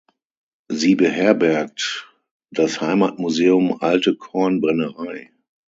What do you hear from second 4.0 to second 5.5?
Kornbrennerei“.